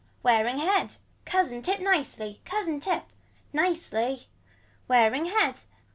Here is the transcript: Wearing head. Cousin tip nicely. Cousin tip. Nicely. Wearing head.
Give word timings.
Wearing 0.23 0.57
head. 0.57 0.95
Cousin 1.25 1.61
tip 1.61 1.79
nicely. 1.79 2.41
Cousin 2.43 2.79
tip. 2.79 3.03
Nicely. 3.53 4.25
Wearing 4.87 5.25
head. 5.25 5.57